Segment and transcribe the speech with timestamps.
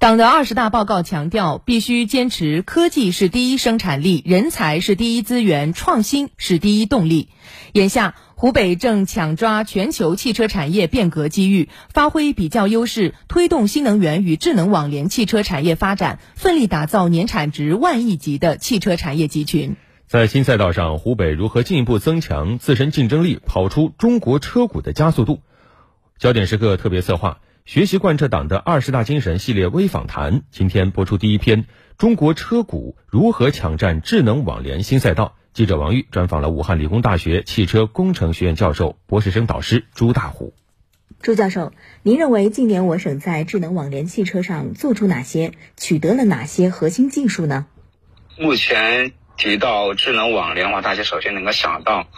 [0.00, 7.28] 党的二十大报告强调，必须坚持科技是第一生产力，人才是第一资源，创新是第一动力。
[7.74, 19.76] 眼下，湖北正抢抓全球汽车产业变革机遇，发挥比较优势，推动新能源与智能网联汽车产业发展，奋力打造年产值万亿级的汽车产业集群。
[20.06, 25.40] 在新赛道上，湖北如何进一步增强自身竞争力，跑出中国车股的加速度？
[26.18, 27.40] 焦点时刻特别策划。
[27.64, 31.66] 学习贯彻党的二十大精神系列微访谈，今天播出第一篇：
[31.98, 35.36] 中国车股如何抢占智能网联新赛道？
[35.52, 40.54] 记者王玉专访了武汉理工大学汽车工程学院教授、博士生导师朱大虎。
[41.20, 47.66] 朱教授，您认为近年我省在智能网联汽车上做出哪些、取得了哪些核心技术呢？
[48.38, 52.08] 目前提到智能网联的话，大家首先能够想到。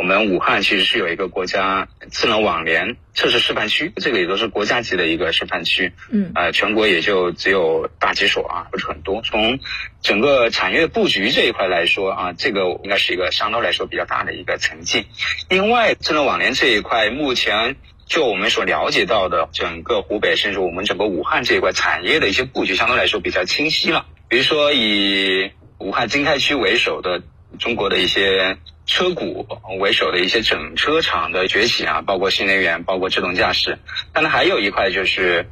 [0.00, 5.92] 我们武汉其实是有一个国家智能网联测试示范区，这个也都是国家级的一个示范区。
[6.10, 9.20] 嗯，呃，全国也就只有大几所啊，不是很多。
[9.20, 9.58] 从
[10.00, 15.04] 整个产业布局这一块来说啊，这个应该是一个相对来说比较大的一个成绩。
[15.50, 17.76] 另外，智能网联这一块，目前
[18.06, 24.06] 就我们所了解到的，整个湖北甚至我们整个武汉这一块产业的一些布局，相对来说比较清晰了。
[24.30, 27.22] 比如说以武汉经开区为首的
[27.58, 28.56] 中国的一些。
[28.90, 29.46] 车股
[29.78, 33.78] 为首的一些整车厂的崛起啊，包括新能源，包括自动驾驶。
[34.12, 35.46] 当然还有一块就是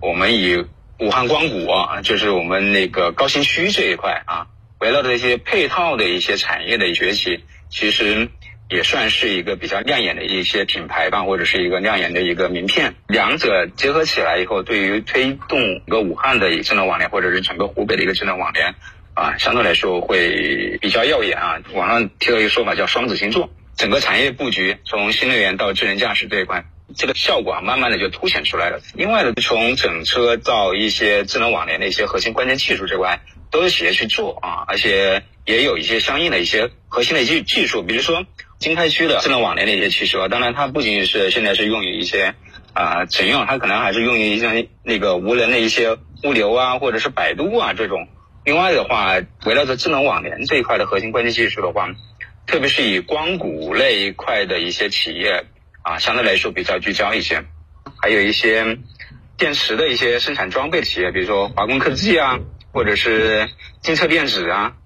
[0.00, 0.64] 我们以
[0.98, 4.46] 武汉光谷啊，就是我们那个高新区这一块啊，
[4.80, 8.30] 围绕着一些配套的一些产业的崛起，其实
[8.70, 12.94] 也算是一个比较亮眼的一些品牌吧，或者是一个亮眼的一个名片。
[13.06, 18.74] 两者结合起来以后，对于推动整个武汉的智能网联，或者是整个湖北的一个智能网联。
[19.18, 21.58] 啊，相对来说会比较耀眼啊。
[21.74, 28.80] 网上提到一个说法叫“双子星座”，整个产业布局从新能源到智能驾驶这一块，这个效果啊，慢慢的就凸显出来了。
[28.94, 38.24] 另外呢，从整车到一些智能网联的一些核心关键技术这块，都有企业去做啊，而且也有一些相应的一些核心的技技术，比如说
[38.60, 42.36] 经开区的智能网联的一些汽车，当然它不仅仅是现在是用于一些
[42.72, 48.06] 啊乘用，它可能还是用于一些那个无人的一些物流啊，或者是百度啊这种。
[48.48, 51.90] 另外的话，围绕着智能网联这一块的核心关键技术的话，
[52.46, 55.44] 特别是以光谷那一块的一些企业
[55.82, 57.44] 啊，相对来说比较聚焦一些。
[58.00, 58.78] 还有一些
[59.36, 62.38] 电池的一些生产装备企业，比如说华工科技啊，
[62.72, 63.50] 或者是
[63.82, 64.76] 金策电子啊，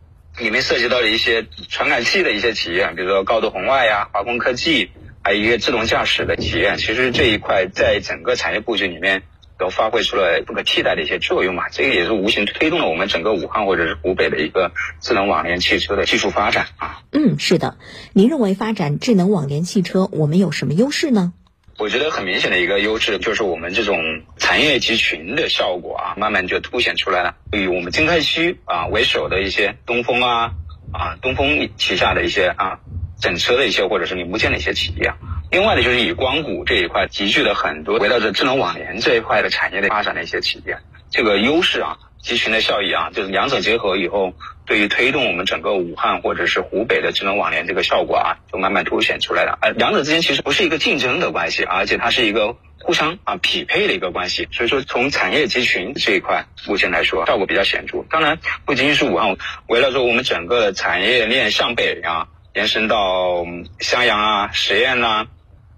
[0.40, 4.90] 里面涉及到的一些传感器的一些企业，比如说高德红外呀、华工科技，
[5.22, 6.74] 还有一些自动驾驶的企业。
[6.76, 9.22] 其实这一块在整个产业布局里面。
[9.62, 17.02] 都发挥出了不可替代的一些作用嘛，这个也是无形推动了我们整个武汉或者是湖北的一个智能网联汽车的技术发展啊。
[17.12, 17.76] 嗯，是的，
[18.12, 21.32] 您认为发展智能网联汽车我们有什么优势呢？
[21.78, 23.98] 我觉得很明显的一个优势就是我们这种
[24.36, 27.36] 产业集群的效果啊，慢慢就凸显出来了。
[27.52, 30.52] 以我们经开区啊为首的一些东风啊
[30.92, 32.80] 啊东风旗下的一些啊
[33.20, 35.12] 整车的一些或者是零部件的一些企业。
[35.52, 40.78] 另外呢，就是以光谷这一块集聚了很多围绕着智能网联这一块的产业的发展的一些企业，
[41.10, 44.32] 这个优势啊，集群的效益啊，就是两者结合以后，
[44.64, 49.58] 对于推动我们整个武汉或者是湖北的智能网联这个效果啊，就慢慢凸显出来了。
[49.60, 54.48] 而两者之间其实不是一个竞争的关系，而且它是一个互相啊匹配的一个关系。
[54.52, 58.06] 所以说，从产业集群这一块目前来说，效果比较显著。
[58.08, 59.36] 当然，不仅仅是武汉，
[59.66, 63.44] 围绕着我们整个产业链向北啊，延伸到
[63.80, 65.26] 襄阳啊、十堰呐。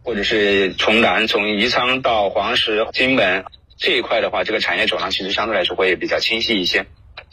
[0.04, 3.44] 或者是从南从宜昌到黄石、荆门
[3.76, 6.87] 这一块的话，这个产业走廊其实相对来说会比较清晰一些。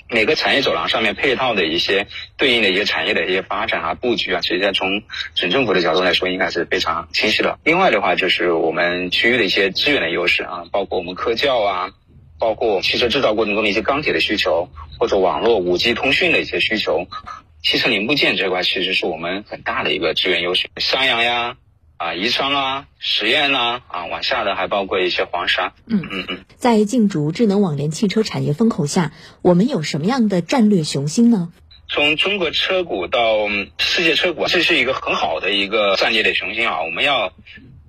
[0.10, 5.04] 每个产业走廊上面配套的一些对应的一些产业的一些发展啊、布局啊，其实从
[5.36, 7.60] 省政府的角度来说，应该是非常清晰的。
[7.64, 11.92] 另外的话，就是我们区域的一些资源的优势啊，包括我们科教啊，
[12.40, 17.08] 包括汽车制造过程中的一些钢铁的需求，或者网络、五 G 通讯的一些需求，
[17.64, 20.70] 汽车零部件这块其实是我们很大的一个资源优势。
[20.78, 21.56] 襄阳呀。
[22.02, 25.74] 啊，宜昌啊，十堰呐，啊，往下的还包括一些黄山。
[25.86, 29.14] 嗯嗯嗯，在竞逐智能网联汽车产业风口下，
[29.44, 31.54] 我们有什么样的战略雄心呢？
[31.88, 36.82] 从中国车股到世界车股，这是一个很好的一个战略的雄心啊！
[36.82, 37.34] 我们要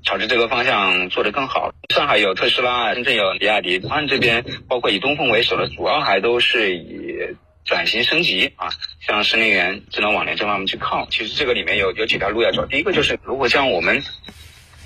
[0.04, 1.72] 朝着这个方向做得更好。
[1.88, 7.16] 上海有特斯拉，深圳有比亚迪，武汉这边包括以东风为首的，主要还都是以。
[7.64, 8.70] 转型升级啊，
[9.00, 11.06] 向新能源、智能网联这方面去靠。
[11.10, 12.66] 其实这个里面有有几条路要走。
[12.66, 14.02] 第一个就是如果将我们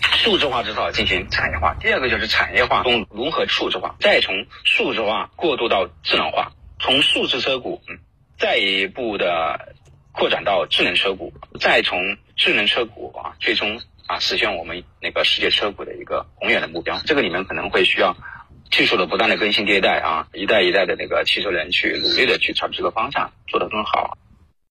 [0.01, 7.99] 数字化制造进行产业化；第二个就是产业化中如何数字化，再从数字化过渡到智能化，从数字车股嗯
[8.39, 9.75] 再一步的
[10.13, 17.01] 扩展到智能车股，再从智能车股啊最终啊实现我们那个世界车股的一个宏远的目标。
[17.07, 18.15] 这个里面可能会需要
[18.71, 24.17] 技术的不断的更新迭代啊，一代一代的那个汽车人去努力的去朝这个方向做得更好。